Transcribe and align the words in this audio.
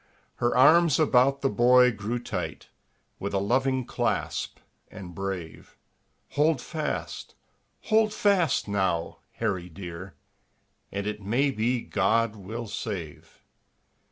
Her 0.37 0.57
arms 0.57 0.99
about 0.99 1.41
the 1.41 1.49
boy 1.51 1.91
grew 1.91 2.17
tight, 2.17 2.69
With 3.19 3.35
a 3.35 3.37
loving 3.37 3.85
clasp, 3.85 4.57
and 4.89 5.13
brave; 5.13 5.77
"Hold 6.31 6.59
fast! 6.59 7.35
Hold 7.83 8.11
fast, 8.11 8.67
now, 8.67 9.19
Harry 9.33 9.69
dear, 9.69 10.15
And 10.91 11.05
it 11.05 11.21
may 11.21 11.51
be 11.51 11.81
God 11.81 12.35
will 12.35 12.65
save." 12.65 13.43